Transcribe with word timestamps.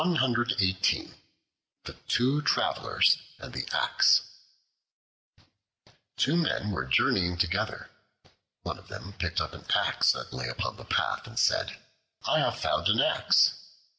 The 0.03 1.05
Two 2.07 2.41
Travelers 2.41 3.17
and 3.37 3.53
the 3.53 3.67
Axe 3.71 4.21
TWO 6.17 6.35
MEN 6.37 6.71
were 6.71 6.85
journeying 6.87 7.37
together. 7.37 7.91
One 8.63 8.79
of 8.79 8.87
them 8.87 9.13
picked 9.19 9.39
up 9.39 9.53
an 9.53 9.67
axe 9.75 10.13
that 10.13 10.33
lay 10.33 10.47
upon 10.47 10.77
the 10.77 10.85
path, 10.85 11.27
and 11.27 11.37
said, 11.37 11.77
"I 12.25 12.39
have 12.39 12.59
found 12.59 12.87
an 12.87 12.99
axe." 12.99 13.53